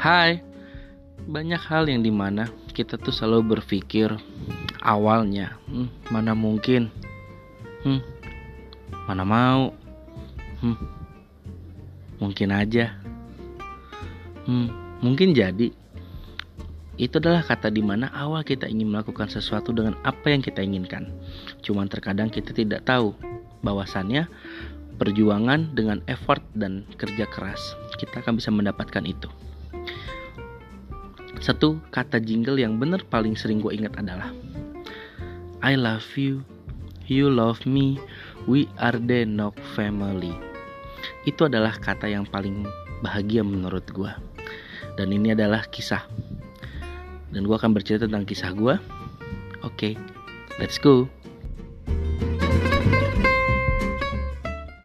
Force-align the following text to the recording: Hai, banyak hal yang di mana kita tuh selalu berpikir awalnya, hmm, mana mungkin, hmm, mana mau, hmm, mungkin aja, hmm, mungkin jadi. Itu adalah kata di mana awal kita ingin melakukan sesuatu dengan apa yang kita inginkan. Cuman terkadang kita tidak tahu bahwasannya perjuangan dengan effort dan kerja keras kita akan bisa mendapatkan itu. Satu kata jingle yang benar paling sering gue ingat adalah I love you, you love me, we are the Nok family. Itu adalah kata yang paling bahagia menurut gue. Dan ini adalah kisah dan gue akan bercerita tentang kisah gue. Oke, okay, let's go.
Hai, 0.00 0.40
banyak 1.28 1.60
hal 1.60 1.84
yang 1.84 2.00
di 2.00 2.08
mana 2.08 2.48
kita 2.72 2.96
tuh 2.96 3.12
selalu 3.12 3.52
berpikir 3.52 4.08
awalnya, 4.80 5.60
hmm, 5.68 6.08
mana 6.08 6.32
mungkin, 6.32 6.88
hmm, 7.84 8.00
mana 9.04 9.28
mau, 9.28 9.76
hmm, 10.64 10.80
mungkin 12.16 12.48
aja, 12.48 12.96
hmm, 14.48 14.72
mungkin 15.04 15.36
jadi. 15.36 15.68
Itu 16.96 17.20
adalah 17.20 17.44
kata 17.44 17.68
di 17.68 17.84
mana 17.84 18.08
awal 18.16 18.40
kita 18.40 18.72
ingin 18.72 18.96
melakukan 18.96 19.28
sesuatu 19.28 19.68
dengan 19.76 20.00
apa 20.00 20.32
yang 20.32 20.40
kita 20.40 20.64
inginkan. 20.64 21.12
Cuman 21.60 21.92
terkadang 21.92 22.32
kita 22.32 22.56
tidak 22.56 22.88
tahu 22.88 23.12
bahwasannya 23.60 24.32
perjuangan 24.96 25.76
dengan 25.76 26.00
effort 26.08 26.40
dan 26.56 26.88
kerja 26.96 27.28
keras 27.28 27.60
kita 28.00 28.24
akan 28.24 28.40
bisa 28.40 28.48
mendapatkan 28.48 29.04
itu. 29.04 29.28
Satu 31.40 31.80
kata 31.88 32.20
jingle 32.20 32.60
yang 32.60 32.76
benar 32.76 33.00
paling 33.08 33.32
sering 33.32 33.64
gue 33.64 33.72
ingat 33.72 33.96
adalah 33.96 34.28
I 35.64 35.76
love 35.76 36.04
you, 36.16 36.44
you 37.08 37.32
love 37.32 37.64
me, 37.64 37.96
we 38.44 38.68
are 38.76 38.96
the 38.96 39.24
Nok 39.24 39.56
family. 39.72 40.36
Itu 41.24 41.48
adalah 41.48 41.76
kata 41.76 42.08
yang 42.08 42.28
paling 42.28 42.68
bahagia 43.00 43.40
menurut 43.40 43.84
gue. 43.88 44.12
Dan 45.00 45.16
ini 45.16 45.32
adalah 45.32 45.64
kisah 45.68 46.04
dan 47.30 47.46
gue 47.46 47.56
akan 47.56 47.72
bercerita 47.72 48.04
tentang 48.04 48.26
kisah 48.26 48.52
gue. 48.52 48.74
Oke, 49.64 49.94
okay, 49.94 49.94
let's 50.60 50.76
go. 50.76 51.08